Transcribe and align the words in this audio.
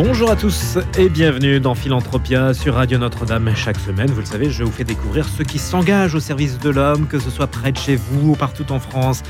Bonjour 0.00 0.30
à 0.30 0.36
tous 0.36 0.78
et 0.96 1.08
bienvenue 1.08 1.58
dans 1.58 1.74
Philanthropia 1.74 2.54
sur 2.54 2.74
Radio 2.74 2.98
Notre-Dame. 2.98 3.50
Chaque 3.56 3.80
semaine, 3.80 4.08
vous 4.08 4.20
le 4.20 4.26
savez, 4.26 4.48
je 4.48 4.62
vous 4.62 4.70
fais 4.70 4.84
découvrir 4.84 5.26
ceux 5.28 5.42
qui 5.42 5.58
s'engagent 5.58 6.14
au 6.14 6.20
service 6.20 6.60
de 6.60 6.70
l'homme, 6.70 7.08
que 7.08 7.18
ce 7.18 7.30
soit 7.30 7.48
près 7.48 7.72
de 7.72 7.78
chez 7.78 7.96
vous 7.96 8.30
ou 8.30 8.36
partout 8.36 8.70
en 8.70 8.78
France. 8.78 9.24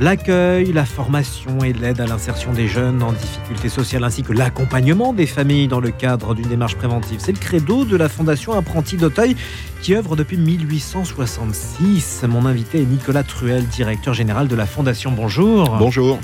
L'accueil, 0.00 0.72
la 0.72 0.86
formation 0.86 1.62
et 1.62 1.74
l'aide 1.74 2.00
à 2.00 2.06
l'insertion 2.06 2.54
des 2.54 2.68
jeunes 2.68 3.02
en 3.02 3.12
difficulté 3.12 3.68
sociale 3.68 4.02
ainsi 4.02 4.22
que 4.22 4.32
l'accompagnement 4.32 5.12
des 5.12 5.26
familles 5.26 5.68
dans 5.68 5.80
le 5.80 5.90
cadre 5.90 6.34
d'une 6.34 6.48
démarche 6.48 6.76
préventive. 6.76 7.20
C'est 7.20 7.32
le 7.32 7.38
credo 7.38 7.84
de 7.84 7.94
la 7.94 8.08
Fondation 8.08 8.54
Apprenti 8.54 8.96
d'Auteuil 8.96 9.36
qui 9.82 9.94
œuvre 9.94 10.16
depuis 10.16 10.38
1866. 10.38 12.24
Mon 12.30 12.46
invité 12.46 12.80
est 12.80 12.86
Nicolas 12.86 13.24
Truel, 13.24 13.66
directeur 13.66 14.14
général 14.14 14.48
de 14.48 14.56
la 14.56 14.64
Fondation. 14.64 15.12
Bonjour. 15.12 15.76
Bonjour. 15.78 16.18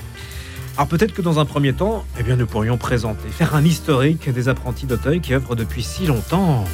Alors 0.77 0.88
peut-être 0.88 1.12
que 1.12 1.23
dans 1.23 1.38
un 1.38 1.45
premier 1.45 1.73
temps, 1.73 2.05
eh 2.19 2.23
bien, 2.23 2.37
nous 2.37 2.47
pourrions 2.47 2.79
présenter, 2.79 3.29
faire 3.29 3.55
un 3.55 3.65
historique 3.65 4.30
des 4.30 4.48
apprentis 4.48 4.87
d'Auteuil 4.87 5.20
qui 5.20 5.34
œuvrent 5.34 5.56
depuis 5.56 5.83
si 5.83 6.06
longtemps. 6.06 6.65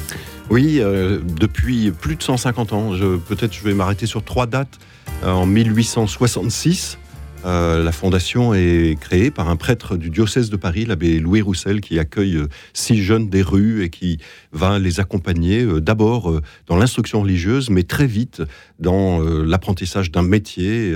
Oui, 0.49 0.79
euh, 0.79 1.19
depuis 1.23 1.91
plus 1.91 2.15
de 2.15 2.23
150 2.23 2.73
ans. 2.73 2.91
Peut-être 3.27 3.53
je 3.53 3.63
vais 3.63 3.73
m'arrêter 3.73 4.05
sur 4.05 4.23
trois 4.23 4.45
dates. 4.45 4.79
Euh, 5.23 5.31
en 5.31 5.45
1866, 5.45 6.99
euh, 7.45 7.83
la 7.83 7.91
fondation 7.91 8.53
est 8.53 8.99
créée 8.99 9.31
par 9.31 9.49
un 9.49 9.55
prêtre 9.55 9.95
du 9.95 10.09
diocèse 10.09 10.49
de 10.49 10.55
Paris, 10.55 10.85
l'abbé 10.85 11.19
Louis 11.19 11.41
Roussel, 11.41 11.81
qui 11.81 11.99
accueille 11.99 12.35
euh, 12.37 12.47
six 12.73 13.01
jeunes 13.01 13.29
des 13.29 13.41
rues 13.41 13.83
et 13.83 13.89
qui 13.89 14.19
va 14.51 14.79
les 14.79 14.99
accompagner 14.99 15.63
euh, 15.63 15.79
d'abord 15.79 16.41
dans 16.65 16.77
l'instruction 16.77 17.21
religieuse, 17.21 17.69
mais 17.69 17.83
très 17.83 18.07
vite 18.07 18.41
dans 18.79 19.19
l'apprentissage 19.19 20.11
d'un 20.11 20.21
métier, 20.21 20.95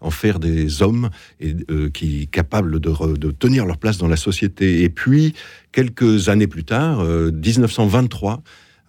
en 0.00 0.10
faire 0.10 0.38
des 0.38 0.82
hommes 0.82 1.10
et, 1.40 1.54
qui 1.94 2.28
capables 2.28 2.80
de, 2.80 3.16
de, 3.16 3.30
tenir 3.30 3.64
leur 3.64 3.78
place 3.78 3.98
dans 3.98 4.08
la 4.08 4.16
société. 4.16 4.82
Et 4.82 4.88
puis, 4.88 5.34
quelques 5.72 6.28
années 6.28 6.46
plus 6.46 6.64
tard, 6.64 7.02
1923, 7.04 8.42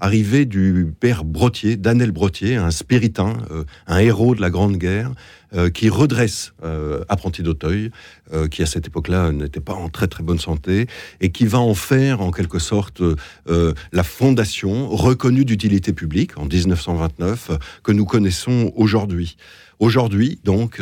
arrivée 0.04 0.46
du 0.46 0.94
père 1.00 1.24
Brottier, 1.24 1.78
Danel 1.78 2.12
Brottier, 2.12 2.58
un 2.58 2.72
spiritain, 2.72 3.38
euh, 3.52 3.64
un 3.88 4.00
héros 4.00 4.36
de 4.36 4.42
la 4.42 4.50
Grande 4.50 4.76
Guerre, 4.76 5.14
euh, 5.56 5.70
qui 5.70 5.88
redresse 5.88 6.54
euh, 6.66 7.06
Apprenti 7.08 7.42
d'Auteuil, 7.42 7.90
qui 8.52 8.64
à 8.64 8.66
cette 8.66 8.88
époque-là 8.88 9.32
n'était 9.32 9.62
pas 9.62 9.74
en 9.74 9.88
très 9.88 10.08
très 10.08 10.24
bonne 10.24 10.40
santé, 10.40 10.88
et 11.22 11.32
qui 11.32 11.46
va 11.46 11.60
en 11.60 11.74
faire 11.74 12.20
en 12.20 12.32
quelque 12.32 12.60
sorte 12.60 13.02
la 13.46 14.04
fondation 14.04 14.90
reconnue 14.90 15.46
d'utilité 15.46 15.94
publique 15.94 16.38
en 16.38 16.46
1929 16.46 17.52
que 17.84 17.92
nous 17.92 18.06
connaissons 18.06 18.74
aujourd'hui. 18.76 19.38
Aujourd'hui, 19.80 20.40
donc, 20.44 20.82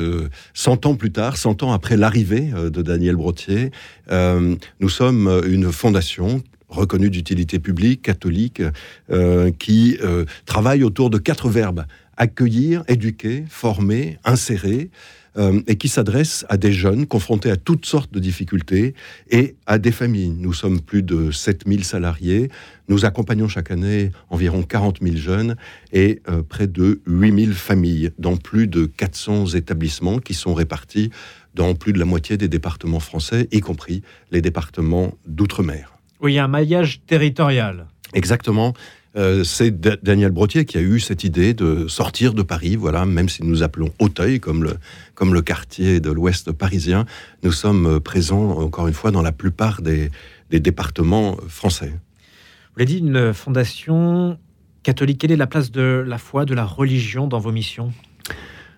100 0.54 0.86
ans 0.86 0.96
plus 0.96 1.12
tard, 1.12 1.36
100 1.36 1.64
ans 1.64 1.74
après 1.74 1.98
l'arrivée 1.98 2.52
de 2.54 2.82
Daniel 2.82 3.18
Brottier, 3.18 3.72
nous 4.10 4.90
sommes 4.90 5.42
une 5.46 5.72
fondation 5.72 6.42
reconnu 6.72 7.10
d'utilité 7.10 7.60
publique, 7.60 8.02
catholique, 8.02 8.64
euh, 9.12 9.52
qui 9.52 9.98
euh, 10.02 10.26
travaille 10.46 10.84
autour 10.84 11.10
de 11.10 11.18
quatre 11.18 11.50
verbes 11.50 11.86
accueillir, 12.18 12.84
éduquer, 12.88 13.46
former, 13.50 14.20
insérer, 14.24 14.92
euh, 15.38 15.62
et 15.66 15.78
qui 15.78 15.88
s'adresse 15.88 16.46
à 16.50 16.58
des 16.58 16.74
jeunes 16.74 17.08
confrontés 17.08 17.50
à 17.50 17.56
toutes 17.56 17.86
sortes 17.86 18.14
de 18.14 18.20
difficultés 18.20 18.94
et 19.32 19.56
à 19.66 19.80
des 19.80 19.94
familles. 19.94 20.36
Nous 20.38 20.54
sommes 20.54 20.82
plus 20.82 21.04
de 21.04 21.32
7000 21.32 21.84
salariés, 21.84 22.50
nous 22.90 23.06
accompagnons 23.06 23.48
chaque 23.48 23.72
année 23.72 24.12
environ 24.30 24.62
40 24.62 25.00
000 25.02 25.16
jeunes 25.16 25.56
et 25.94 26.22
près 26.50 26.68
de 26.68 27.02
8000 27.08 27.54
familles 27.54 28.12
dans 28.20 28.36
plus 28.36 28.68
de 28.68 28.86
400 28.86 29.48
établissements 29.56 30.20
qui 30.20 30.34
sont 30.34 30.54
répartis 30.54 31.12
dans 31.56 31.74
plus 31.76 31.94
de 31.94 32.00
la 32.00 32.06
moitié 32.06 32.38
des 32.38 32.50
départements 32.50 33.00
français, 33.00 33.48
y 33.52 33.62
compris 33.62 34.02
les 34.32 34.42
départements 34.42 35.18
d'outre-mer. 35.26 36.01
Oui, 36.22 36.34
il 36.34 36.36
y 36.36 36.40
a 36.40 36.44
un 36.44 36.48
maillage 36.48 37.02
territorial. 37.08 37.88
Exactement. 38.14 38.74
Euh, 39.18 39.44
c'est 39.44 39.72
Daniel 40.04 40.32
Brottier 40.32 40.66
qui 40.66 40.78
a 40.78 40.82
eu 40.82 41.00
cette 41.00 41.24
idée 41.24 41.54
de 41.54 41.88
sortir 41.88 42.34
de 42.34 42.44
Paris, 42.44 42.78
voilà, 42.78 43.06
même 43.06 43.28
si 43.28 43.44
nous 43.44 43.62
appelons 43.62 43.92
Auteuil 44.00 44.40
comme 44.40 44.64
le, 44.64 44.78
comme 45.16 45.34
le 45.34 45.42
quartier 45.42 46.00
de 46.00 46.12
l'ouest 46.12 46.52
parisien, 46.52 47.06
nous 47.44 47.52
sommes 47.52 47.86
euh, 47.88 48.00
présents, 48.00 48.52
encore 48.52 48.88
une 48.88 48.94
fois, 48.94 49.12
dans 49.12 49.22
la 49.22 49.34
plupart 49.34 49.82
des, 49.82 50.12
départements 50.50 51.38
français. 51.48 51.90
Vous 51.90 52.80
l'avez 52.80 52.86
dit, 52.86 52.98
une 53.00 53.34
fondation 53.34 54.38
catholique, 54.84 55.20
quelle 55.20 55.32
est 55.32 55.38
la 55.38 55.48
place 55.48 55.72
de 55.72 56.04
la 56.06 56.18
foi, 56.18 56.46
de 56.46 56.54
la 56.54 56.66
religion 56.66 57.28
dans 57.28 57.40
vos 57.40 57.52
missions? 57.52 57.94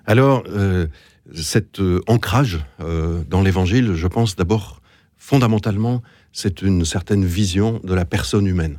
Alors, 0.06 0.44
euh, 0.50 0.88
cet 1.34 1.82
ancrage 2.08 2.60
dans 2.80 3.42
l'évangile, 3.42 3.94
je 3.94 4.08
pense 4.08 4.36
d'abord 4.36 4.82
fondamentalement 5.24 6.04
c'est 6.34 6.62
une 6.62 6.84
certaine 6.84 7.24
vision 7.24 7.80
de 7.86 7.94
la 7.94 8.04
personne 8.04 8.46
humaine. 8.46 8.78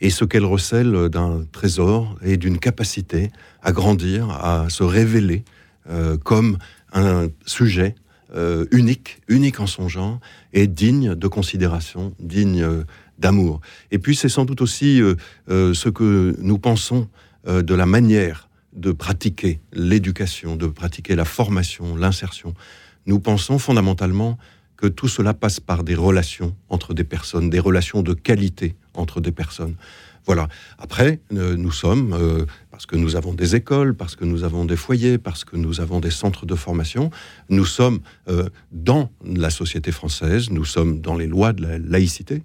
Et 0.00 0.10
ce 0.10 0.24
qu'elle 0.24 0.44
recèle 0.44 1.08
d'un 1.08 1.44
trésor 1.52 2.16
et 2.22 2.36
d'une 2.36 2.58
capacité 2.58 3.30
à 3.62 3.72
grandir, 3.72 4.30
à 4.30 4.68
se 4.68 4.82
révéler 4.82 5.44
euh, 5.88 6.16
comme 6.18 6.58
un 6.92 7.28
sujet 7.46 7.94
euh, 8.34 8.66
unique, 8.70 9.20
unique 9.28 9.60
en 9.60 9.66
son 9.66 9.88
genre, 9.88 10.20
et 10.52 10.66
digne 10.66 11.14
de 11.14 11.28
considération, 11.28 12.14
digne 12.18 12.62
euh, 12.62 12.84
d'amour. 13.18 13.60
Et 13.90 13.98
puis 13.98 14.14
c'est 14.16 14.28
sans 14.28 14.44
doute 14.44 14.60
aussi 14.60 15.02
ce 15.48 15.88
que 15.88 16.36
nous 16.38 16.58
pensons 16.58 17.08
de 17.46 17.74
la 17.74 17.86
manière 17.86 18.48
de 18.74 18.92
pratiquer 18.92 19.60
l'éducation, 19.72 20.56
de 20.56 20.66
pratiquer 20.66 21.16
la 21.16 21.24
formation, 21.24 21.96
l'insertion. 21.96 22.54
Nous 23.06 23.18
pensons 23.18 23.58
fondamentalement 23.58 24.38
que 24.78 24.86
tout 24.86 25.08
cela 25.08 25.34
passe 25.34 25.60
par 25.60 25.84
des 25.84 25.96
relations 25.96 26.56
entre 26.70 26.94
des 26.94 27.04
personnes, 27.04 27.50
des 27.50 27.58
relations 27.58 28.00
de 28.02 28.14
qualité 28.14 28.76
entre 28.94 29.20
des 29.20 29.32
personnes. 29.32 29.74
Voilà. 30.24 30.46
Après, 30.78 31.20
euh, 31.32 31.56
nous 31.56 31.72
sommes, 31.72 32.12
euh, 32.12 32.44
parce 32.70 32.84
que 32.84 32.96
nous 32.96 33.16
avons 33.16 33.32
des 33.32 33.56
écoles, 33.56 33.94
parce 33.94 34.14
que 34.14 34.26
nous 34.26 34.44
avons 34.44 34.66
des 34.66 34.76
foyers, 34.76 35.16
parce 35.16 35.42
que 35.42 35.56
nous 35.56 35.80
avons 35.80 36.00
des 36.00 36.10
centres 36.10 36.44
de 36.44 36.54
formation, 36.54 37.10
nous 37.48 37.64
sommes 37.64 38.00
euh, 38.28 38.50
dans 38.70 39.10
la 39.24 39.48
société 39.48 39.90
française, 39.90 40.50
nous 40.50 40.66
sommes 40.66 41.00
dans 41.00 41.16
les 41.16 41.26
lois 41.26 41.52
de 41.52 41.62
la 41.62 41.78
laïcité 41.78 42.42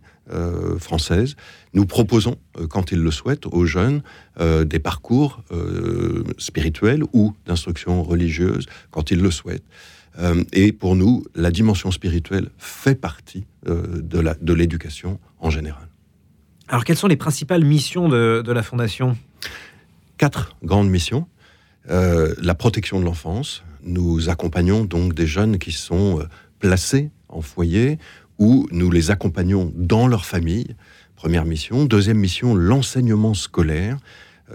française. 0.79 1.35
Nous 1.73 1.85
proposons, 1.85 2.37
quand 2.69 2.93
ils 2.93 3.03
le 3.03 3.11
souhaitent, 3.11 3.45
aux 3.45 3.65
jeunes 3.65 4.01
des 4.39 4.79
parcours 4.79 5.43
spirituels 6.37 7.03
ou 7.11 7.35
d'instruction 7.45 8.01
religieuse, 8.03 8.67
quand 8.89 9.11
ils 9.11 9.21
le 9.21 9.31
souhaitent. 9.31 9.65
Euh, 10.19 10.43
et 10.53 10.71
pour 10.71 10.95
nous, 10.95 11.23
la 11.35 11.51
dimension 11.51 11.91
spirituelle 11.91 12.49
fait 12.57 12.95
partie 12.95 13.45
euh, 13.67 14.01
de 14.01 14.53
l'éducation 14.53 15.19
en 15.39 15.49
général. 15.49 15.87
Alors, 16.67 16.85
quelles 16.85 16.97
sont 16.97 17.07
les 17.07 17.17
principales 17.17 17.65
missions 17.65 18.09
de, 18.09 18.51
la 18.51 18.63
Fondation? 18.63 19.17
Quatre 20.17 20.55
grandes 20.63 20.89
missions. 20.89 21.27
Euh, 21.89 22.33
la 22.41 22.55
protection 22.55 22.99
de 22.99 23.05
l'enfance. 23.05 23.63
Nous 23.83 24.29
accompagnons 24.29 24.85
donc 24.85 25.13
des 25.13 25.27
jeunes 25.27 25.57
qui 25.57 25.71
sont 25.71 26.25
placés 26.59 27.09
en 27.27 27.41
foyer 27.41 27.97
ou 28.39 28.67
nous 28.71 28.89
les 28.89 29.11
accompagnons 29.11 29.73
dans 29.75 30.07
leur 30.07 30.25
famille. 30.25 30.75
Première 31.15 31.45
mission. 31.45 31.85
Deuxième 31.85 32.17
mission, 32.17 32.55
l'enseignement 32.55 33.33
scolaire. 33.33 33.97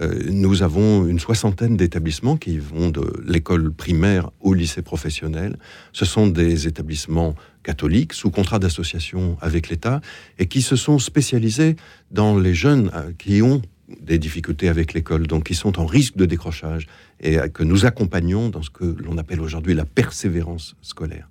Euh, 0.01 0.19
nous 0.29 0.63
avons 0.63 1.07
une 1.07 1.19
soixantaine 1.19 1.75
d'établissements 1.75 2.37
qui 2.37 2.57
vont 2.57 2.89
de 2.89 3.01
l'école 3.25 3.71
primaire 3.71 4.29
au 4.39 4.53
lycée 4.53 4.81
professionnel. 4.81 5.57
Ce 5.93 6.05
sont 6.05 6.27
des 6.27 6.67
établissements 6.67 7.35
catholiques 7.63 8.13
sous 8.13 8.29
contrat 8.29 8.59
d'association 8.59 9.37
avec 9.41 9.69
l'État 9.69 10.01
et 10.37 10.47
qui 10.47 10.61
se 10.61 10.75
sont 10.75 10.99
spécialisés 10.99 11.75
dans 12.11 12.37
les 12.37 12.53
jeunes 12.53 12.91
euh, 12.93 13.11
qui 13.17 13.41
ont 13.41 13.61
des 14.01 14.19
difficultés 14.19 14.69
avec 14.69 14.93
l'école, 14.93 15.25
donc 15.25 15.45
qui 15.45 15.55
sont 15.55 15.79
en 15.79 15.85
risque 15.87 16.15
de 16.15 16.25
décrochage 16.25 16.85
et 17.19 17.37
que 17.51 17.63
nous 17.63 17.87
accompagnons 17.87 18.49
dans 18.49 18.61
ce 18.61 18.69
que 18.69 18.95
l'on 19.03 19.17
appelle 19.17 19.41
aujourd'hui 19.41 19.73
la 19.73 19.85
persévérance 19.85 20.75
scolaire. 20.83 21.27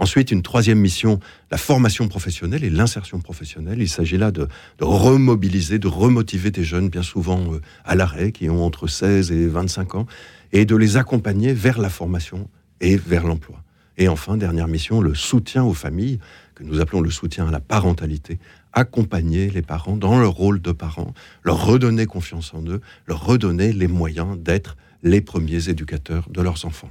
Ensuite, 0.00 0.30
une 0.30 0.40
troisième 0.40 0.80
mission, 0.80 1.20
la 1.50 1.58
formation 1.58 2.08
professionnelle 2.08 2.64
et 2.64 2.70
l'insertion 2.70 3.20
professionnelle. 3.20 3.82
Il 3.82 3.88
s'agit 3.88 4.16
là 4.16 4.30
de, 4.30 4.48
remobiliser, 4.80 5.78
de 5.78 5.88
remotiver 5.88 6.50
des 6.50 6.64
jeunes, 6.64 6.88
bien 6.88 7.02
souvent 7.02 7.52
euh, 7.52 7.60
à 7.84 7.94
l'arrêt, 7.96 8.32
qui 8.32 8.48
ont 8.48 8.64
entre 8.64 8.86
16 8.86 9.30
et 9.30 9.46
25 9.46 9.96
ans, 9.96 10.06
et 10.52 10.64
de 10.64 10.74
les 10.74 10.96
accompagner 10.96 11.52
vers 11.52 11.78
la 11.78 11.90
formation 11.90 12.48
et 12.80 12.96
vers 12.96 13.26
l'emploi. 13.26 13.62
Et 13.98 14.08
enfin, 14.08 14.38
dernière 14.38 14.68
mission, 14.68 15.02
le 15.02 15.14
soutien 15.14 15.64
aux 15.64 15.74
familles, 15.74 16.18
que 16.54 16.64
nous 16.64 16.80
appelons 16.80 17.02
le 17.02 17.10
soutien 17.10 17.48
à 17.48 17.50
la 17.50 17.60
parentalité. 17.60 18.38
Accompagner 18.72 19.50
les 19.50 19.60
parents 19.60 19.98
dans 19.98 20.18
leur 20.18 20.32
rôle 20.32 20.62
de 20.62 20.72
parents, 20.72 21.12
leur 21.42 21.66
redonner 21.66 22.06
confiance 22.06 22.54
en 22.54 22.64
eux, 22.66 22.80
leur 23.06 23.26
redonner 23.26 23.74
les 23.74 23.86
moyens 23.86 24.38
d'être 24.38 24.78
les 25.02 25.20
premiers 25.20 25.68
éducateurs 25.68 26.26
de 26.30 26.40
leurs 26.40 26.64
enfants. 26.64 26.90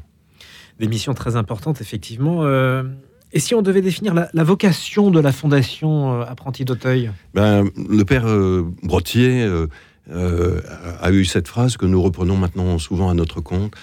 Des 0.80 0.88
missions 0.88 1.14
très 1.14 1.36
importantes, 1.36 1.82
effectivement. 1.82 2.44
Euh, 2.44 2.84
et 3.34 3.40
si 3.40 3.54
on 3.54 3.62
devait 3.62 3.82
définir 3.82 4.14
la, 4.14 4.44
vocation 4.44 5.12
de 5.12 5.20
la 5.20 5.34
Fondation 5.34 6.22
euh, 6.22 6.26
Apprenti 6.26 6.64
d'Auteuil? 6.64 7.12
Ben, 7.34 7.66
Le 7.76 8.04
père 8.06 8.26
euh, 8.26 8.66
Brottier 8.82 9.46
a 10.10 11.12
eu 11.12 11.26
cette 11.26 11.48
phrase 11.48 11.78
que 11.78 11.86
nous 11.86 12.02
reprenons 12.02 12.36
maintenant 12.38 12.80
souvent 12.80 13.10
à 13.10 13.14
notre 13.14 13.42
compte, 13.42 13.74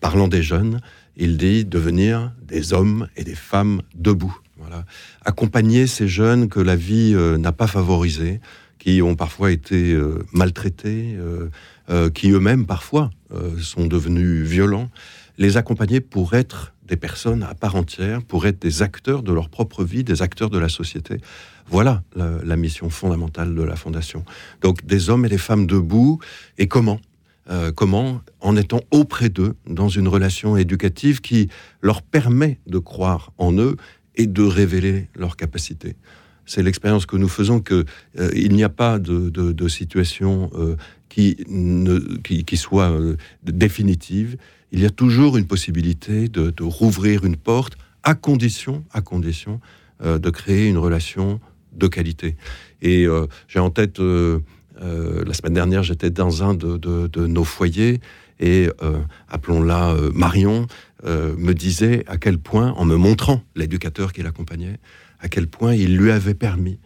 parlant 0.00 0.28
des 0.28 0.42
jeunes. 0.42 0.80
Il 1.16 1.36
dit 1.36 1.66
devenir 1.66 2.32
des 2.42 2.72
hommes 2.72 3.08
et 3.16 3.24
des 3.24 3.34
femmes 3.34 3.82
debout. 3.94 4.34
Voilà. 4.56 4.86
Accompagner 5.26 5.86
ces 5.86 6.08
jeunes 6.08 6.48
que 6.48 6.60
la 6.60 6.74
vie 6.74 7.14
n'a 7.38 7.52
pas 7.52 7.66
favorisés, 7.66 8.40
qui 8.78 9.02
ont 9.02 9.14
parfois 9.14 9.50
été 9.50 9.94
maltraités, 10.32 11.18
qui 12.14 12.30
eux-mêmes 12.30 12.64
parfois 12.64 13.10
sont 13.60 13.86
devenus 13.86 14.48
violents 14.48 14.88
les 15.38 15.56
accompagner 15.56 16.00
pour 16.00 16.34
être 16.34 16.74
des 16.86 16.96
personnes 16.96 17.42
à 17.42 17.54
part 17.54 17.76
entière, 17.76 18.22
pour 18.22 18.46
être 18.46 18.60
des 18.60 18.82
acteurs 18.82 19.22
de 19.22 19.32
leur 19.32 19.48
propre 19.48 19.84
vie, 19.84 20.04
des 20.04 20.22
acteurs 20.22 20.50
de 20.50 20.58
la 20.58 20.68
société. 20.68 21.18
Voilà 21.68 22.02
la, 22.14 22.56
mission 22.56 22.90
fondamentale 22.90 23.54
de 23.54 23.62
la 23.62 23.76
Fondation. 23.76 24.24
Donc 24.60 24.84
des 24.84 25.08
hommes 25.08 25.24
et 25.24 25.28
des 25.28 25.38
femmes 25.38 25.66
debout, 25.66 26.18
et 26.58 26.68
comment 26.68 27.00
euh, 27.50 27.72
Comment 27.72 28.20
En 28.40 28.56
étant 28.56 28.80
auprès 28.90 29.28
d'eux, 29.28 29.54
dans 29.66 29.88
une 29.88 30.08
relation 30.08 30.56
éducative 30.56 31.20
qui 31.20 31.48
leur 31.80 32.02
permet 32.02 32.58
de 32.66 32.78
croire 32.78 33.32
en 33.38 33.56
eux 33.56 33.76
et 34.16 34.26
de 34.26 34.42
révéler 34.42 35.08
leurs 35.14 35.36
capacités 35.36 35.96
c'est 36.46 36.62
l'expérience 36.62 37.06
que 37.06 37.16
nous 37.16 37.28
faisons 37.28 37.60
que 37.60 37.84
euh, 38.18 38.30
il 38.34 38.54
n'y 38.54 38.64
a 38.64 38.68
pas 38.68 38.98
de, 38.98 39.68
situation 39.68 40.50
euh, 40.54 40.76
qui, 41.08 41.36
qui, 42.22 42.56
soit 42.56 42.92
définitive 43.42 44.36
il 44.72 44.80
y 44.80 44.86
a 44.86 44.90
toujours 44.90 45.36
une 45.36 45.46
possibilité 45.46 46.28
de, 46.28 46.52
rouvrir 46.62 47.24
une 47.24 47.36
porte 47.36 47.76
à 48.02 48.14
condition, 48.14 48.84
à 48.92 49.02
condition 49.02 49.60
euh, 50.02 50.18
de 50.18 50.30
créer 50.30 50.68
une 50.68 50.78
relation 50.78 51.40
de 51.72 51.86
qualité. 51.86 52.36
Et 52.80 53.06
euh, 53.06 53.26
j'ai 53.48 53.60
en 53.60 53.70
tête, 53.70 54.00
euh, 54.00 54.40
la 54.80 55.34
semaine 55.34 55.54
dernière, 55.54 55.82
j'étais 55.82 56.10
dans 56.10 56.42
un 56.42 56.54
de, 56.54 57.26
nos 57.26 57.44
foyers 57.44 58.00
et 58.40 58.68
appelons-la 59.28 59.94
Marion, 60.12 60.66
me 61.04 61.52
disait 61.52 62.02
à 62.08 62.16
quel 62.16 62.38
point, 62.38 62.72
en 62.72 62.84
me 62.84 62.96
montrant 62.96 63.42
l'éducateur 63.54 64.12
qui 64.12 64.22
l'accompagnait, 64.22 64.80
à 65.22 65.28
quel 65.28 65.46
point 65.46 65.74
il 65.74 65.96
lui 65.96 66.10
avait 66.10 66.34
permis 66.34 66.78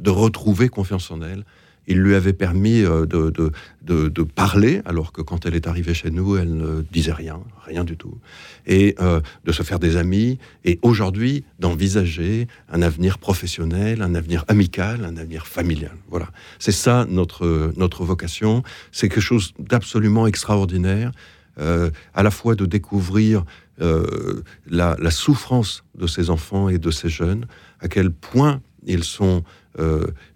de 0.00 0.10
retrouver 0.10 0.68
confiance 0.68 1.10
en 1.10 1.22
elle, 1.22 1.44
il 1.86 1.98
lui 1.98 2.14
avait 2.14 2.32
permis 2.32 2.82
euh, 2.82 3.06
de, 3.06 4.22
parler, 4.22 4.82
alors 4.84 5.12
que 5.12 5.22
quand 5.22 5.46
elle 5.46 5.54
est 5.54 5.66
arrivée 5.66 5.94
chez 5.94 6.10
nous, 6.10 6.36
elle 6.36 6.54
ne 6.56 6.82
disait 6.92 7.12
rien, 7.12 7.40
rien 7.64 7.84
du 7.84 7.96
tout, 7.96 8.18
et 8.66 8.94
euh, 9.00 9.20
de 9.44 9.52
se 9.52 9.62
faire 9.62 9.78
des 9.78 9.96
amis, 9.96 10.38
et 10.64 10.78
aujourd'hui 10.82 11.44
d'envisager 11.58 12.48
un 12.70 12.82
avenir 12.82 13.18
professionnel, 13.18 14.02
un 14.02 14.14
avenir 14.14 14.44
amical, 14.48 15.04
un 15.04 15.16
avenir 15.16 15.46
familial. 15.46 15.96
Voilà, 16.10 16.28
c'est 16.58 16.72
ça 16.72 17.06
notre, 17.08 17.72
notre 17.76 18.04
vocation, 18.04 18.62
c'est 18.92 19.08
quelque 19.08 19.20
chose 19.20 19.52
d'absolument 19.58 20.26
extraordinaire, 20.26 21.12
euh, 21.58 21.90
à 22.14 22.22
la 22.22 22.30
fois 22.30 22.54
de 22.54 22.66
découvrir 22.66 23.44
la, 23.78 24.96
la, 24.98 25.10
souffrance 25.10 25.84
de 25.94 26.06
ces 26.06 26.30
enfants 26.30 26.68
et 26.68 26.78
de 26.78 26.90
ces 26.90 27.08
jeunes, 27.08 27.46
à 27.80 27.88
quel 27.88 28.10
point 28.10 28.62
ils 28.84 29.04
sont 29.04 29.44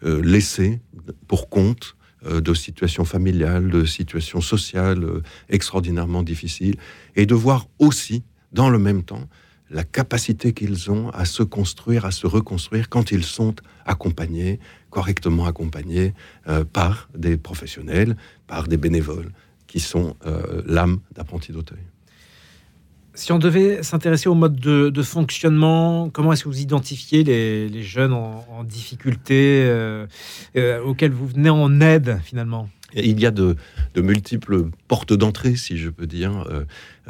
laissés 0.03 0.81
pour 1.27 1.49
compte 1.49 1.97
euh, 2.27 2.43
de 2.43 2.53
situations 2.53 3.07
familiales, 3.07 3.71
de 3.71 3.87
situations 3.87 4.43
sociales 4.43 5.05
euh, 5.05 5.23
extraordinairement 5.49 6.23
difficiles, 6.23 6.77
et 7.17 7.25
de 7.25 7.35
voir 7.35 7.67
aussi, 7.79 8.25
dans 8.53 8.69
le 8.69 8.79
même 8.79 9.05
temps, 9.05 9.27
la 9.71 9.85
capacité 9.85 10.53
qu'ils 10.53 10.91
ont 10.91 11.09
à 11.11 11.25
se 11.25 11.43
construire, 11.43 12.05
à 12.05 12.11
se 12.11 12.27
reconstruire 12.27 12.91
quand 12.91 13.11
ils 13.11 13.25
sont 13.25 13.55
accompagnés, 13.87 14.61
correctement 14.91 15.47
accompagnés 15.47 16.13
euh, 16.47 16.63
par 16.63 17.09
des 17.17 17.39
professionnels, 17.39 18.19
par 18.47 18.69
des 18.69 18.77
bénévoles, 18.77 19.33
qui 19.67 19.81
sont 19.81 20.17
l'âme 20.67 20.99
d'apprenti 21.15 21.53
d'Auteuil. 21.53 21.79
Si 23.21 23.33
on 23.33 23.39
devait 23.39 23.83
s'intéresser 23.83 24.31
au 24.31 24.35
mode 24.35 24.57
de, 24.57 25.03
fonctionnement, 25.03 26.09
comment 26.09 26.33
est-ce 26.33 26.45
que 26.45 26.49
vous 26.49 26.63
identifiez 26.63 27.23
les, 27.23 27.83
jeunes 27.83 28.15
en, 28.15 28.65
difficulté 28.65 29.63
euh, 29.67 30.07
euh, 30.57 30.83
auxquels 30.83 31.13
vous 31.13 31.27
venez 31.27 31.51
en 31.51 31.83
aide 31.83 32.19
finalement? 32.25 32.71
Il 32.95 33.21
y 33.21 33.27
a 33.27 33.31
de, 33.31 33.57
multiples 33.95 34.71
portes 34.89 35.13
d'entrée, 35.13 35.55
si 35.57 35.77
je 35.77 35.91
peux 35.91 36.07
dire. 36.07 36.47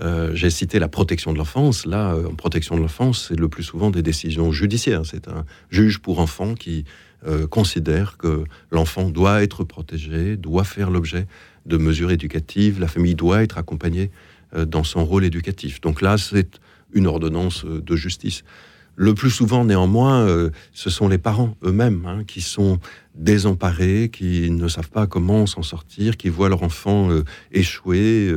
Euh, 0.00 0.32
j'ai 0.34 0.50
cité 0.50 0.80
la 0.80 0.88
protection 0.88 1.32
de 1.32 1.38
l'enfance. 1.38 1.86
Là, 1.86 2.16
en 2.28 2.34
protection 2.34 2.74
de 2.74 2.80
l'enfance, 2.80 3.28
c'est 3.28 3.38
le 3.38 3.48
plus 3.48 3.62
souvent 3.62 3.92
des 3.92 4.02
décisions 4.02 4.50
judiciaires. 4.50 5.02
C'est 5.04 5.28
un 5.28 5.44
juge 5.70 6.00
pour 6.00 6.18
enfants 6.18 6.54
qui 6.54 6.86
considère 7.50 8.16
que 8.16 8.44
l'enfant 8.72 9.10
doit 9.10 9.44
être 9.44 9.62
protégé, 9.62 10.36
doit 10.36 10.64
faire 10.64 10.90
l'objet 10.90 11.28
de 11.66 11.76
mesures 11.76 12.10
éducatives, 12.10 12.80
la 12.80 12.88
famille 12.88 13.14
doit 13.14 13.42
être 13.42 13.58
accompagnée 13.58 14.10
dans 14.56 14.84
son 14.84 15.04
rôle 15.04 15.24
éducatif. 15.24 15.80
Donc 15.80 16.02
là, 16.02 16.18
c'est 16.18 16.60
une 16.92 17.06
ordonnance 17.06 17.64
euh, 17.64 17.80
de 17.80 17.96
justice. 17.96 18.44
Le 18.96 19.14
plus 19.14 19.30
souvent, 19.30 19.64
néanmoins, 19.64 20.26
euh, 20.26 20.50
ce 20.72 20.90
sont 20.90 21.08
les 21.08 21.16
parents 21.16 21.56
eux-mêmes 21.64 22.04
hein, 22.06 22.22
qui 22.26 22.42
sont 22.42 22.78
désemparés, 23.14 24.10
qui 24.12 24.50
ne 24.50 24.68
savent 24.68 24.90
pas 24.90 25.06
comment 25.06 25.46
s'en 25.46 25.62
sortir, 25.62 26.18
qui 26.18 26.28
voient 26.28 26.50
leur 26.50 26.62
enfant 26.62 27.08
échouer, 27.50 28.30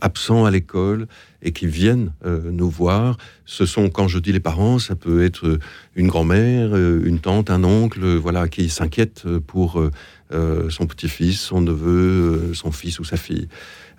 absent 0.00 0.44
à 0.44 0.50
l'école, 0.50 1.06
et 1.42 1.52
qui 1.52 1.66
viennent 1.66 2.12
nous 2.24 2.70
voir. 2.70 3.16
Ce 3.44 3.66
sont, 3.66 3.90
quand 3.90 4.08
je 4.08 4.18
dis 4.18 4.32
les 4.32 4.40
parents, 4.40 4.78
ça 4.78 4.96
peut 4.96 5.22
être 5.22 5.58
une 5.94 6.08
grand-mère, 6.08 6.74
une 6.74 7.20
tante, 7.20 7.50
un 7.50 7.64
oncle, 7.64 8.16
voilà, 8.16 8.48
qui 8.48 8.70
s'inquiète 8.70 9.24
pour 9.46 9.80
son 10.30 10.86
petit-fils, 10.86 11.40
son 11.40 11.60
neveu, 11.60 12.52
son 12.54 12.72
fils 12.72 12.98
ou 12.98 13.04
sa 13.04 13.16
fille. 13.16 13.48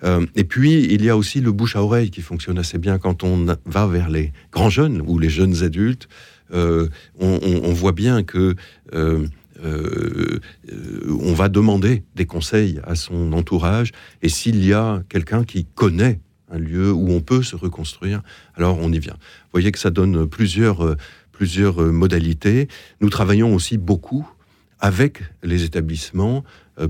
Euh, 0.04 0.26
et 0.34 0.44
puis, 0.44 0.84
il 0.84 1.04
y 1.04 1.10
a 1.10 1.16
aussi 1.16 1.40
le 1.40 1.52
bouche 1.52 1.76
à 1.76 1.82
oreille 1.82 2.10
qui 2.10 2.22
fonctionne 2.22 2.58
assez 2.58 2.78
bien 2.78 2.98
quand 2.98 3.24
on 3.24 3.46
va 3.66 3.86
vers 3.86 4.08
les 4.08 4.32
grands 4.52 4.70
jeunes 4.70 5.02
ou 5.06 5.18
les 5.18 5.30
jeunes 5.30 5.62
adultes. 5.62 6.08
Euh, 6.52 6.88
on, 7.18 7.72
voit 7.72 7.92
bien 7.92 8.22
que 8.22 8.54
euh, 8.94 9.26
on 9.62 11.32
va 11.34 11.48
demander 11.48 12.04
des 12.14 12.26
conseils 12.26 12.80
à 12.84 12.94
son 12.94 13.32
entourage. 13.32 13.92
Et 14.22 14.28
s'il 14.28 14.64
y 14.64 14.72
a 14.72 15.02
quelqu'un 15.08 15.44
qui 15.44 15.66
connaît 15.66 16.20
un 16.50 16.58
lieu 16.58 16.90
où 16.90 17.10
on 17.10 17.20
peut 17.20 17.42
se 17.42 17.56
reconstruire, 17.56 18.22
alors 18.54 18.78
on 18.80 18.90
y 18.90 18.98
vient. 18.98 19.12
Vous 19.12 19.52
voyez 19.52 19.72
que 19.72 19.78
ça 19.78 19.90
donne 19.90 20.26
plusieurs, 20.26 20.96
plusieurs 21.32 21.82
modalités. 21.82 22.68
Nous 23.02 23.10
travaillons 23.10 23.54
aussi 23.54 23.76
beaucoup 23.76 24.26
avec 24.80 25.22
les 25.42 25.64
établissements 25.64 26.44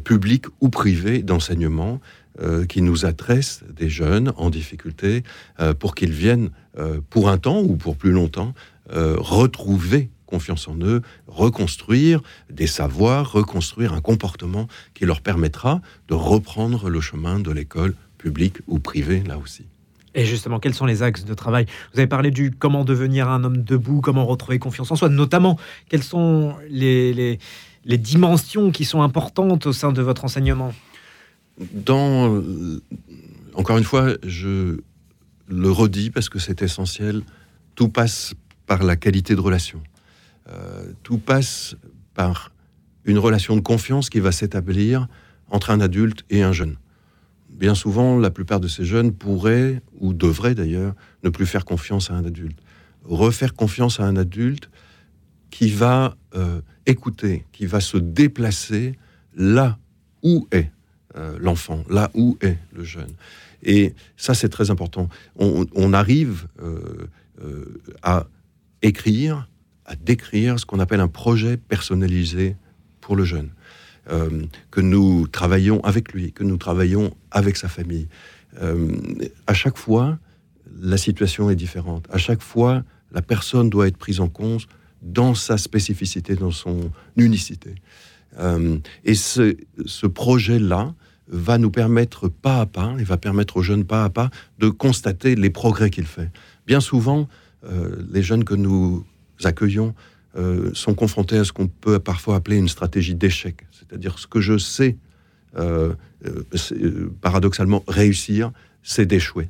publics 0.05 0.47
ou 0.61 0.69
privés 0.69 1.23
d'enseignement 1.23 2.01
euh, 2.41 2.67
qui 2.67 2.83
nous 2.83 3.05
adressent 3.05 3.65
des 3.69 3.89
jeunes 3.89 4.33
en 4.37 4.49
difficulté 4.49 5.25
euh, 5.59 5.75
pour 5.75 5.97
qu'ils 5.97 6.13
viennent, 6.13 6.51
euh, 6.79 7.01
pour 7.11 7.31
un 7.31 7.37
temps 7.37 7.61
ou 7.61 7.75
pour 7.75 7.97
plus 7.97 8.13
longtemps, 8.13 8.55
retrouver 8.91 10.09
confiance 10.25 10.67
en 10.69 10.77
eux, 10.81 11.03
reconstruire 11.27 12.23
des 12.49 12.67
savoirs, 12.69 13.33
reconstruire 13.33 13.93
un 13.93 14.01
comportement 14.01 14.67
qui 14.95 15.05
leur 15.05 15.21
permettra 15.21 15.83
de 16.07 16.15
reprendre 16.15 16.89
le 16.89 17.01
chemin 17.01 17.39
de 17.39 17.51
l'école 17.51 17.95
publique 18.17 18.59
ou 18.67 18.79
privée, 18.79 19.23
là 19.27 19.37
aussi. 19.37 19.67
Et 20.15 20.25
justement, 20.25 20.59
quels 20.59 20.75
sont 20.75 20.87
les 20.87 21.03
axes 21.03 21.25
de 21.25 21.35
travail? 21.35 21.67
Vous 21.93 21.99
avez 21.99 22.07
parlé 22.07 22.31
du 22.31 22.51
comment 22.51 22.85
devenir 22.85 23.29
un 23.29 23.45
homme 23.45 23.63
debout, 23.63 24.01
comment 24.01 24.25
retrouver 24.25 24.59
confiance 24.59 24.91
en 24.91 24.97
soi, 24.97 25.09
notamment 25.11 25.59
quelles 25.89 26.03
sont 26.03 26.55
les 26.71 27.39
dimensions 27.97 28.71
qui 28.71 28.85
sont 28.85 29.01
importantes 29.01 29.67
au 29.67 29.73
sein 29.73 29.93
de 29.93 30.03
votre 30.03 30.25
enseignement 30.25 30.73
dans, 31.73 32.43
encore 33.55 33.79
une 33.79 33.85
fois, 33.85 34.15
je 34.25 34.81
le 35.49 35.71
redis 35.71 36.11
parce 36.11 36.29
que 36.29 36.39
c'est 36.39 36.63
essentiel, 36.63 37.23
tout 37.75 37.89
passe 37.89 38.35
par 38.67 38.83
la 38.83 38.97
qualité 38.97 39.35
de 39.35 39.41
relation. 39.41 39.83
Euh, 40.49 40.93
tout 41.03 41.19
passe 41.19 41.77
par 42.15 42.53
une 43.05 43.19
relation 43.19 43.57
de 43.57 43.61
confiance 43.61 44.11
qui 44.11 44.21
va 44.21 44.33
s'établir 44.33 45.09
entre 45.51 45.71
un 45.71 45.81
adulte 45.81 46.25
et 46.31 46.43
un 46.43 46.53
jeune. 46.53 46.77
Bien 47.49 47.75
souvent, 47.75 48.19
la 48.19 48.31
plupart 48.31 48.61
de 48.61 48.69
ces 48.69 48.85
jeunes 48.85 49.13
pourraient, 49.13 49.83
ou 50.01 50.13
devraient 50.13 50.55
d'ailleurs, 50.55 50.95
ne 51.25 51.31
plus 51.31 51.47
faire 51.47 51.65
confiance 51.65 52.11
à 52.11 52.15
un 52.15 52.25
adulte. 52.25 52.59
Refaire 53.05 53.55
confiance 53.55 54.01
à 54.01 54.05
un 54.05 54.17
adulte 54.17 54.69
qui 55.51 55.71
va 55.71 56.17
euh, 56.35 56.61
écouter, 56.87 57.45
qui 57.53 57.67
va 57.67 57.81
se 57.81 57.97
déplacer 57.97 58.99
là 59.35 59.79
où 60.23 60.47
est 60.53 60.71
euh, 61.17 61.39
l'enfant, 61.41 61.85
là 61.89 62.11
où 62.15 62.39
est 62.41 62.59
le 62.73 62.85
jeune. 62.85 63.13
Et 63.63 63.95
ça, 64.17 64.35
c'est 64.35 64.49
très 64.49 64.71
important. 64.71 65.09
On, 65.37 65.93
arrive 65.93 66.47
euh, 66.63 67.09
à 68.03 68.27
écrire, 68.83 69.49
à 69.85 69.97
décrire 69.97 70.61
ce 70.61 70.67
qu'on 70.67 70.79
appelle 70.79 71.01
un 71.01 71.09
projet 71.09 71.57
personnalisé 71.57 72.57
pour 73.01 73.17
le 73.17 73.25
jeune. 73.25 73.51
que 74.71 74.81
nous 74.81 75.27
travaillons 75.29 75.81
avec 75.81 76.13
lui, 76.13 76.33
que 76.33 76.45
nous 76.45 76.57
travaillons 76.57 77.15
avec 77.31 77.57
sa 77.57 77.69
famille. 77.69 78.09
à 79.47 79.55
chaque 79.55 79.77
fois, 79.77 80.19
la 80.81 80.97
situation 80.97 81.51
est 81.51 81.57
différente. 81.57 82.07
À 82.11 82.19
chaque 82.19 82.43
fois, 82.43 82.85
la 83.13 83.23
personne 83.23 83.71
doit 83.71 83.89
être 83.89 83.97
prise 83.97 84.21
en 84.21 84.29
compte 84.29 84.69
dans 85.03 85.35
sa 85.35 85.59
spécificité, 85.59 86.35
dans 86.35 86.51
son 86.51 86.91
unicité. 87.17 87.75
et 89.05 89.15
ce, 89.15 90.07
projet-là, 90.07 90.95
va 91.29 91.59
nous 91.59 91.71
permettre 91.71 92.29
pas 92.29 92.61
à 92.61 92.67
pas, 92.67 92.95
et 92.99 93.05
va 93.05 93.17
permettre 93.17 93.59
aux 93.59 93.63
jeunes 93.63 93.85
pas 93.85 94.05
à 94.05 94.11
pas 94.11 94.31
de 94.59 94.69
constater 94.69 95.35
les 95.35 95.51
progrès 95.51 95.91
qu'il 95.91 96.07
fait. 96.07 96.31
Bien 96.67 96.81
souvent, 96.81 97.29
euh, 97.65 97.97
les 98.11 98.23
jeunes 98.23 98.45
que 98.45 98.55
nous 98.55 99.05
accueillons 99.45 99.95
euh, 100.37 100.71
sont 100.75 100.95
confrontés 100.95 101.39
à 101.39 101.45
ce 101.45 101.53
qu'on 101.53 101.69
peut 101.69 101.99
parfois 101.99 102.37
appeler 102.37 102.57
une 102.57 102.69
stratégie 102.69 103.15
d'échec, 103.15 103.67
c'est-à-dire 103.73 104.19
ce 104.19 104.27
que 104.27 104.41
je 104.41 104.59
sais 104.59 104.97
euh, 105.57 105.95
paradoxalement 107.21 107.85
réussir, 107.89 108.53
c'est 108.83 109.07
d'échouer 109.07 109.49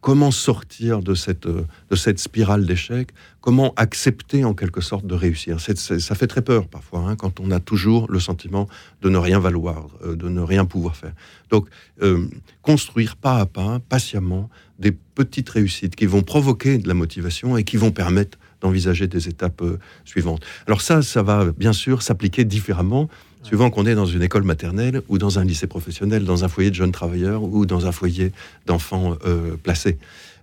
comment 0.00 0.30
sortir 0.30 1.02
de 1.02 1.14
cette, 1.14 1.46
euh, 1.46 1.66
de 1.90 1.96
cette 1.96 2.18
spirale 2.18 2.66
d'échec, 2.66 3.08
comment 3.40 3.72
accepter 3.76 4.44
en 4.44 4.54
quelque 4.54 4.80
sorte 4.80 5.06
de 5.06 5.14
réussir? 5.14 5.58
ça 5.60 6.14
fait 6.14 6.26
très 6.26 6.42
peur 6.42 6.68
parfois 6.68 7.00
hein, 7.00 7.16
quand 7.16 7.40
on 7.40 7.50
a 7.50 7.60
toujours 7.60 8.10
le 8.10 8.20
sentiment 8.20 8.68
de 9.02 9.08
ne 9.08 9.18
rien 9.18 9.38
valoir, 9.38 9.88
euh, 10.04 10.16
de 10.16 10.28
ne 10.28 10.40
rien 10.40 10.64
pouvoir 10.64 10.96
faire. 10.96 11.12
Donc 11.50 11.68
euh, 12.02 12.26
construire 12.62 13.16
pas 13.16 13.38
à 13.38 13.46
pas, 13.46 13.80
patiemment, 13.80 14.48
des 14.78 14.92
petites 14.92 15.48
réussites 15.48 15.96
qui 15.96 16.06
vont 16.06 16.22
provoquer 16.22 16.78
de 16.78 16.86
la 16.86 16.94
motivation 16.94 17.56
et 17.56 17.64
qui 17.64 17.76
vont 17.76 17.90
permettre 17.90 18.38
d'envisager 18.60 19.06
des 19.06 19.28
étapes 19.28 19.62
suivantes. 20.04 20.44
Alors 20.66 20.80
ça, 20.80 21.02
ça 21.02 21.22
va 21.22 21.52
bien 21.52 21.72
sûr 21.72 22.02
s'appliquer 22.02 22.44
différemment 22.44 23.08
suivant 23.42 23.70
qu'on 23.70 23.86
est 23.86 23.94
dans 23.94 24.06
une 24.06 24.22
école 24.22 24.42
maternelle 24.42 25.02
ou 25.08 25.18
dans 25.18 25.38
un 25.38 25.44
lycée 25.44 25.66
professionnel, 25.66 26.24
dans 26.24 26.44
un 26.44 26.48
foyer 26.48 26.70
de 26.70 26.74
jeunes 26.74 26.92
travailleurs 26.92 27.42
ou 27.42 27.66
dans 27.66 27.86
un 27.86 27.92
foyer 27.92 28.32
d'enfants 28.66 29.16
euh, 29.24 29.56
placés. 29.56 29.98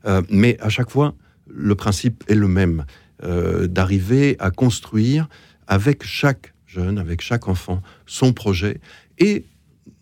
Euh, 0.05 0.21
mais 0.29 0.57
à 0.61 0.69
chaque 0.69 0.89
fois, 0.89 1.13
le 1.47 1.75
principe 1.75 2.23
est 2.27 2.35
le 2.35 2.47
même, 2.47 2.85
euh, 3.23 3.67
d'arriver 3.67 4.35
à 4.39 4.51
construire 4.51 5.27
avec 5.67 6.03
chaque 6.03 6.53
jeune, 6.65 6.97
avec 6.97 7.21
chaque 7.21 7.47
enfant, 7.47 7.81
son 8.05 8.33
projet 8.33 8.79
et 9.19 9.45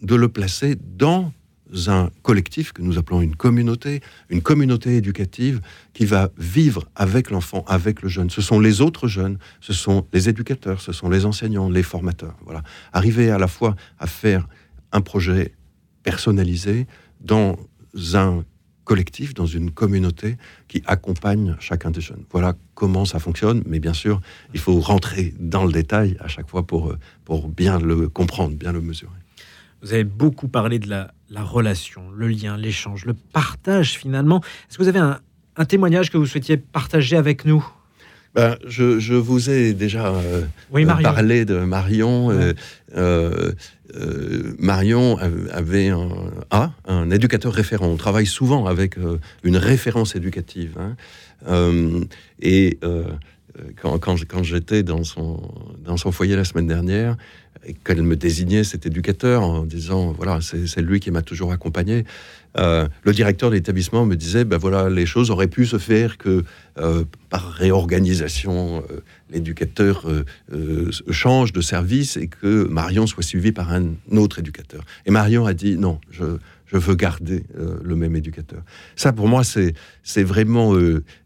de 0.01 0.15
le 0.15 0.29
placer 0.29 0.75
dans 0.97 1.31
un 1.87 2.09
collectif 2.21 2.71
que 2.73 2.81
nous 2.81 2.97
appelons 2.97 3.21
une 3.21 3.35
communauté, 3.35 4.01
une 4.29 4.41
communauté 4.41 4.97
éducative 4.97 5.61
qui 5.93 6.05
va 6.05 6.29
vivre 6.37 6.87
avec 6.95 7.29
l'enfant, 7.29 7.63
avec 7.67 8.01
le 8.01 8.09
jeune. 8.09 8.29
Ce 8.29 8.41
sont 8.41 8.59
les 8.59 8.81
autres 8.81 9.07
jeunes, 9.07 9.37
ce 9.61 9.73
sont 9.73 10.05
les 10.13 10.29
éducateurs, 10.29 10.81
ce 10.81 10.91
sont 10.91 11.09
les 11.09 11.25
enseignants, 11.25 11.69
les 11.69 11.83
formateurs. 11.83 12.35
Voilà. 12.45 12.63
Arriver 12.91 13.31
à 13.31 13.37
la 13.37 13.47
fois 13.47 13.75
à 13.99 14.07
faire 14.07 14.47
un 14.91 15.01
projet 15.01 15.53
personnalisé 16.03 16.87
dans 17.21 17.57
un 18.13 18.43
collectif, 18.83 19.33
dans 19.33 19.45
une 19.45 19.71
communauté 19.71 20.37
qui 20.67 20.83
accompagne 20.85 21.55
chacun 21.59 21.91
des 21.91 22.01
jeunes. 22.01 22.25
Voilà 22.31 22.55
comment 22.75 23.05
ça 23.05 23.19
fonctionne, 23.19 23.63
mais 23.65 23.79
bien 23.79 23.93
sûr, 23.93 24.19
il 24.53 24.59
faut 24.59 24.79
rentrer 24.79 25.33
dans 25.39 25.63
le 25.65 25.71
détail 25.71 26.17
à 26.19 26.27
chaque 26.27 26.49
fois 26.49 26.67
pour, 26.67 26.93
pour 27.23 27.47
bien 27.47 27.79
le 27.79 28.09
comprendre, 28.09 28.55
bien 28.55 28.73
le 28.73 28.81
mesurer. 28.81 29.22
Vous 29.83 29.93
avez 29.93 30.05
beaucoup 30.05 30.47
parlé 30.47 30.79
de 30.79 30.87
la, 30.89 31.11
relation, 31.35 32.09
le 32.15 32.29
lien, 32.29 32.55
l'échange, 32.55 33.05
le 33.05 33.13
partage 33.13 33.97
finalement. 33.97 34.39
Est-ce 34.69 34.77
que 34.77 34.83
vous 34.83 34.89
avez 34.89 34.99
un, 34.99 35.65
témoignage 35.65 36.09
que 36.09 36.17
vous 36.17 36.25
souhaitiez 36.25 36.55
partager 36.55 37.17
avec 37.17 37.43
nous? 37.43 37.65
Ben, 38.33 38.57
je, 38.65 39.13
vous 39.13 39.49
ai 39.49 39.73
déjà 39.73 40.07
euh, 40.07 40.45
parlé 41.03 41.43
de 41.45 41.59
Marion. 41.59 42.31
Euh, 42.31 42.53
euh, 42.95 43.51
Marion 44.57 45.19
avait 45.51 45.89
un, 45.89 46.71
un 46.87 47.11
éducateur 47.11 47.53
référent. 47.53 47.87
On 47.87 47.97
travaille 47.97 48.25
souvent 48.25 48.65
avec 48.65 48.95
une 49.43 49.57
référence 49.57 50.15
éducative. 50.15 50.77
Hein. 50.79 50.95
et 52.41 52.79
quand, 53.81 53.99
quand 53.99 54.43
j'étais 54.43 54.81
dans 54.81 55.03
son, 55.03 55.41
dans 55.83 55.97
son 55.97 56.11
foyer 56.11 56.35
la 56.35 56.45
semaine 56.45 56.67
dernière, 56.67 57.17
et 57.65 57.73
qu'elle 57.73 58.03
me 58.03 58.15
désignait 58.15 58.63
cet 58.63 58.85
éducateur 58.85 59.43
en 59.43 59.63
disant 59.63 60.11
voilà 60.11 60.39
c'est 60.41 60.81
lui 60.81 60.99
qui 60.99 61.11
m'a 61.11 61.21
toujours 61.21 61.51
accompagné 61.51 62.05
euh, 62.57 62.87
le 63.01 63.13
directeur 63.13 63.49
de 63.49 63.55
l'établissement 63.55 64.05
me 64.05 64.15
disait 64.15 64.45
ben 64.45 64.57
voilà 64.57 64.89
les 64.89 65.05
choses 65.05 65.31
auraient 65.31 65.47
pu 65.47 65.65
se 65.65 65.77
faire 65.77 66.17
que 66.17 66.43
euh, 66.77 67.03
par 67.29 67.51
réorganisation 67.51 68.83
euh, 68.91 68.99
l'éducateur 69.31 70.05
change 71.09 71.51
de 71.51 71.61
service 71.61 72.17
et 72.17 72.27
que 72.27 72.67
Marion 72.67 73.07
soit 73.07 73.23
suivi 73.23 73.51
par 73.51 73.73
un 73.73 73.93
autre 74.11 74.39
éducateur. 74.39 74.83
Et 75.05 75.11
Marion 75.11 75.45
a 75.45 75.53
dit 75.53 75.77
non 75.77 75.99
je, 76.11 76.23
veux 76.75 76.95
garder 76.95 77.43
le 77.83 77.95
même 77.95 78.15
éducateur. 78.15 78.63
Ça 78.95 79.13
pour 79.13 79.27
moi 79.27 79.43
c'est 79.43 79.73
c'est 80.03 80.23
vraiment 80.23 80.75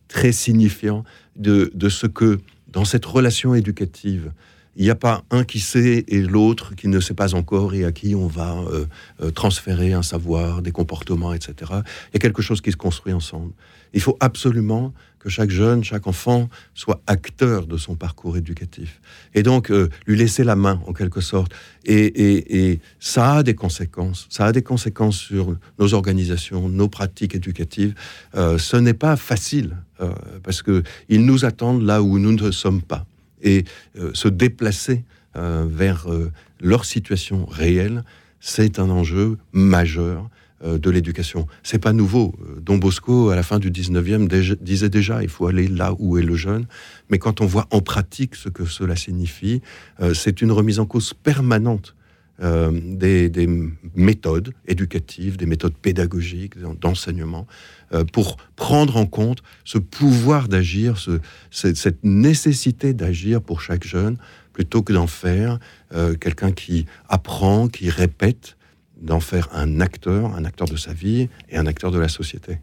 très 0.08 0.32
signifiant 0.32 1.04
de, 1.36 1.72
de 1.74 1.90
ce 1.90 2.08
que 2.08 2.40
dans 2.68 2.86
cette 2.86 3.06
relation 3.06 3.56
éducative 3.56 4.32
il 4.78 4.84
n'y 4.84 4.92
a 4.92 4.96
pas 4.96 5.24
un 5.32 5.44
qui 5.44 5.60
sait 5.60 6.06
et 6.08 6.22
l'autre 6.22 6.76
qui 6.76 6.88
ne 6.88 7.00
sait 7.00 7.16
pas 7.16 7.34
encore 7.34 7.74
et 7.74 7.84
à 7.84 7.92
qui 7.92 8.14
on 8.14 8.28
va 8.28 8.58
euh, 8.58 8.86
euh, 9.22 9.32
transférer 9.32 9.94
un 9.94 10.04
savoir, 10.04 10.62
des 10.62 10.72
comportements, 10.72 11.34
etc. 11.34 11.54
Il 11.72 12.14
y 12.14 12.18
a 12.18 12.20
quelque 12.20 12.44
chose 12.44 12.62
qui 12.62 12.72
se 12.72 12.78
construit 12.78 13.12
ensemble. 13.12 13.54
Il 13.94 14.02
faut 14.02 14.18
absolument 14.20 14.94
que 15.18 15.30
chaque 15.30 15.50
jeune, 15.50 15.84
chaque 15.84 16.06
enfant 16.06 16.48
soit 16.76 17.02
acteur 17.08 17.66
de 17.66 17.76
son 17.76 17.96
parcours 17.96 18.38
éducatif. 18.38 19.02
Et 19.34 19.42
donc, 19.42 19.72
euh, 19.72 19.90
lui 20.06 20.16
laisser 20.16 20.44
la 20.44 20.56
main, 20.56 20.80
en 20.86 20.94
quelque 20.94 21.22
sorte. 21.22 21.52
Et, 21.84 22.80
ça 23.00 23.38
a 23.38 23.44
des 23.44 23.56
conséquences. 23.56 24.28
Ça 24.30 24.46
a 24.46 24.52
des 24.52 24.62
conséquences 24.62 25.18
sur 25.18 25.56
nos 25.80 25.94
organisations, 25.96 26.70
nos 26.70 26.88
pratiques 26.88 27.34
éducatives. 27.34 27.96
ce 28.34 28.78
n'est 28.78 28.94
pas 28.94 29.16
facile, 29.16 29.78
parce 30.44 30.62
qu'ils 30.62 31.26
nous 31.26 31.46
attendent 31.46 31.84
là 31.84 32.04
où 32.04 32.20
nous 32.20 32.34
ne 32.34 32.52
sommes 32.52 32.82
pas 32.82 33.06
et 33.42 33.66
euh, 33.98 34.12
se 34.14 34.28
déplacer 34.28 35.04
euh, 35.36 35.66
vers 35.70 36.12
euh, 36.12 36.32
leur 36.60 36.86
situation 36.86 37.46
réelle, 37.46 38.04
c'est 38.40 38.80
un 38.80 38.90
enjeu 38.90 39.38
majeur 39.52 40.30
de 40.64 40.90
l'éducation. 40.90 41.46
C'est 41.62 41.78
pas 41.78 41.94
nouveau. 41.94 42.34
Don 42.60 42.80
Bosco, 42.80 43.30
à 43.30 43.36
la 43.36 43.44
fin 43.44 43.60
du 43.60 43.70
19e, 43.70 44.28
disait 44.60 44.90
déjà 44.90 45.22
il 45.22 45.30
faut 45.30 45.46
aller 45.46 45.68
là 45.68 45.94
où 46.00 46.18
est 46.18 46.24
le 46.24 46.36
jeune. 46.36 46.66
Mais 47.12 47.20
quand 47.20 47.42
on 47.42 47.46
voit 47.46 47.68
en 47.70 47.80
pratique 47.80 48.36
ce 48.36 48.50
que 48.50 48.66
cela 48.66 48.96
signifie, 48.96 49.62
c'est 50.16 50.42
une 50.42 50.52
remise 50.52 50.80
en 50.80 50.88
cause 50.88 51.14
permanente 51.14 51.96
des, 52.40 53.30
des, 53.30 53.48
méthodes 53.96 54.54
éducatives, 54.68 55.38
des 55.38 55.48
méthodes 55.48 55.74
pédagogiques, 55.74 56.54
d'enseignement, 56.60 57.48
euh, 57.94 58.04
pour 58.04 58.38
prendre 58.56 58.98
en 58.98 59.06
compte 59.06 59.42
ce 59.64 59.78
pouvoir 59.78 60.50
d'agir, 60.50 60.98
ce, 60.98 61.20
cette 61.52 62.04
nécessité 62.04 62.94
d'agir 62.94 63.42
pour 63.42 63.62
chaque 63.62 63.86
jeune, 63.86 64.18
plutôt 64.52 64.82
que 64.82 64.92
d'en 64.92 65.08
faire 65.08 65.60
euh, 65.94 66.16
quelqu'un 66.16 66.52
qui 66.52 66.86
apprend, 67.08 67.70
qui 67.70 67.90
répète, 67.90 68.58
d'en 69.00 69.20
faire 69.20 69.48
un 69.54 69.80
acteur, 69.80 70.36
un 70.36 70.44
acteur 70.44 70.68
de 70.68 70.76
sa 70.76 70.92
vie 70.92 71.30
et 71.50 71.58
un 71.58 71.66
acteur 71.66 71.92
de 71.92 72.00
la 72.00 72.08
société. 72.10 72.60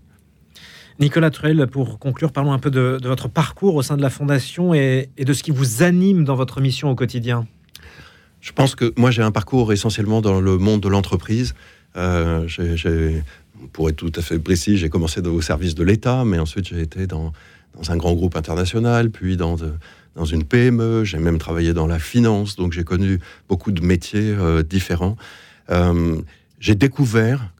Nicolas 1.00 1.31
Truel, 1.31 1.66
pour 1.69 1.99
conclure, 1.99 2.31
parlons 2.31 2.52
un 2.52 2.59
peu 2.59 2.71
de, 2.71 2.99
votre 3.04 3.28
parcours 3.28 3.76
au 3.76 3.83
sein 3.83 3.97
de 3.97 4.02
la 4.02 4.11
Fondation 4.11 4.75
et, 4.75 5.11
de 5.16 5.33
ce 5.33 5.43
qui 5.43 5.52
vous 5.52 5.83
anime 5.83 6.25
dans 6.25 6.37
votre 6.37 6.61
mission 6.61 6.90
au 6.90 6.95
quotidien. 6.95 7.47
Je 8.44 8.52
pense 8.52 8.74
que 8.74 8.92
moi 8.98 9.10
j'ai 9.10 9.22
un 9.22 9.30
parcours 9.30 9.72
essentiellement 9.72 10.20
dans 10.20 10.38
le 10.38 10.58
monde 10.58 10.82
de 10.82 10.88
l'entreprise. 10.88 11.54
Euh, 11.96 12.46
pour 13.72 13.88
être 13.88 13.96
tout 13.96 14.12
à 14.14 14.20
fait 14.20 14.38
précis, 14.38 14.76
j'ai 14.76 14.90
commencé 14.90 15.26
au 15.26 15.40
service 15.40 15.74
de 15.74 15.82
l'État, 15.82 16.26
mais 16.26 16.38
ensuite 16.38 16.68
j'ai 16.68 16.82
été 16.82 17.06
dans, 17.06 17.32
un 17.88 17.96
grand 17.96 18.12
groupe 18.12 18.36
international, 18.36 19.10
puis 19.10 19.38
dans, 19.38 19.56
dans 20.14 20.24
une 20.26 20.44
PME, 20.44 21.04
j'ai 21.04 21.18
même 21.18 21.38
travaillé 21.38 21.72
dans 21.72 21.86
la 21.86 21.98
finance, 21.98 22.56
donc 22.56 22.74
j'ai 22.74 22.84
connu 22.84 23.18
beaucoup 23.48 23.72
de 23.72 23.80
métiers 23.80 24.34
euh, 24.38 24.62
différents. 24.62 25.16
Euh, 25.70 26.20
j'ai 26.60 26.74
découvert 26.74 27.50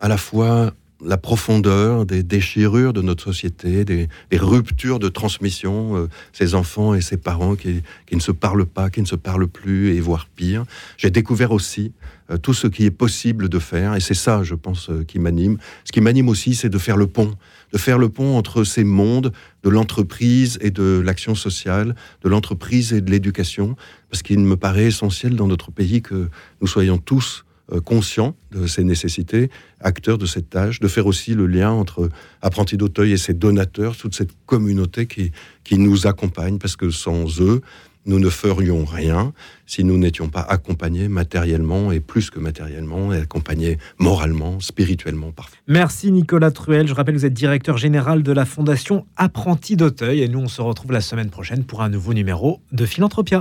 à 0.00 0.08
la 0.08 0.16
fois 0.16 0.74
la 1.04 1.16
profondeur 1.16 2.06
des 2.06 2.22
déchirures 2.22 2.92
de 2.92 3.02
notre 3.02 3.24
société, 3.24 3.84
des, 3.84 4.08
ruptures 4.32 4.98
de 4.98 5.08
transmission, 5.08 5.96
euh, 5.96 6.08
ces 6.32 6.54
enfants 6.54 6.94
et 6.94 7.00
ces 7.00 7.16
parents 7.16 7.56
qui, 7.56 7.82
qui, 8.06 8.16
ne 8.16 8.20
se 8.20 8.32
parlent 8.32 8.66
pas, 8.66 8.90
qui 8.90 9.00
ne 9.00 9.06
se 9.06 9.16
parlent 9.16 9.48
plus, 9.48 9.94
et 9.94 10.00
voire 10.00 10.26
pire. 10.34 10.64
J'ai 10.96 11.10
découvert 11.10 11.52
aussi 11.52 11.92
euh, 12.30 12.38
tout 12.38 12.54
ce 12.54 12.66
qui 12.66 12.84
est 12.84 12.90
possible 12.90 13.48
de 13.48 13.58
faire, 13.58 13.94
et 13.94 14.00
c'est 14.00 14.14
ça, 14.14 14.42
je 14.42 14.54
pense, 14.54 14.90
euh, 14.90 15.04
qui 15.04 15.18
m'anime. 15.18 15.58
Ce 15.84 15.92
qui 15.92 16.00
m'anime 16.00 16.28
aussi, 16.28 16.54
c'est 16.54 16.68
de 16.68 16.78
faire 16.78 16.96
le 16.96 17.06
pont, 17.06 17.34
de 17.72 17.78
faire 17.78 17.98
le 17.98 18.08
pont 18.08 18.36
entre 18.36 18.64
ces 18.64 18.84
mondes 18.84 19.32
de 19.64 19.70
l'entreprise 19.70 20.58
et 20.60 20.70
de 20.70 21.02
l'action 21.04 21.34
sociale, 21.34 21.94
de 22.22 22.28
l'entreprise 22.28 22.92
et 22.92 23.00
de 23.00 23.10
l'éducation, 23.10 23.76
parce 24.10 24.22
qu'il 24.22 24.40
me 24.40 24.56
paraît 24.56 24.86
essentiel 24.86 25.36
dans 25.36 25.46
notre 25.46 25.70
pays 25.70 26.02
que 26.02 26.28
nous 26.60 26.66
soyons 26.66 26.98
tous 26.98 27.44
euh, 27.72 27.80
conscients 27.80 28.34
de 28.50 28.66
ces 28.66 28.84
nécessités, 28.84 29.50
acteurs 29.80 30.18
de 30.18 30.26
cette 30.26 30.50
tâche, 30.50 30.80
de 30.80 30.88
faire 30.88 31.06
aussi 31.06 31.34
le 31.34 31.46
lien 31.46 31.70
entre 31.70 32.08
Apprentis 32.40 32.76
d'Auteuil 32.76 33.12
et 33.12 33.16
ses 33.16 33.34
donateurs, 33.34 33.96
toute 33.96 34.14
cette 34.14 34.32
communauté 34.46 35.06
qui, 35.06 35.32
qui 35.64 35.78
nous 35.78 36.06
accompagne, 36.06 36.58
parce 36.58 36.76
que 36.76 36.90
sans 36.90 37.40
eux, 37.40 37.62
nous 38.06 38.18
ne 38.18 38.28
ferions 38.28 38.84
rien 38.84 39.32
si 39.66 39.84
nous 39.84 39.96
n'étions 39.96 40.28
pas 40.28 40.40
accompagnés 40.40 41.08
matériellement 41.08 41.92
et 41.92 42.00
plus 42.00 42.30
que 42.30 42.38
matériellement, 42.38 43.12
et 43.12 43.18
accompagnés 43.18 43.78
moralement, 43.98 44.60
spirituellement 44.60 45.30
parfois. 45.30 45.56
Merci 45.66 46.10
Nicolas 46.10 46.50
Truel. 46.50 46.88
Je 46.88 46.94
rappelle 46.94 47.14
vous 47.14 47.24
êtes 47.24 47.32
directeur 47.32 47.78
général 47.78 48.22
de 48.22 48.32
la 48.32 48.44
Fondation 48.44 49.06
Apprenti 49.16 49.76
d'Auteuil 49.76 50.20
et 50.20 50.28
nous 50.28 50.40
on 50.40 50.48
se 50.48 50.60
retrouve 50.60 50.92
la 50.92 51.00
semaine 51.00 51.30
prochaine 51.30 51.64
pour 51.64 51.82
un 51.82 51.88
nouveau 51.88 52.12
numéro 52.12 52.60
de 52.72 52.84
Philanthropia. 52.84 53.40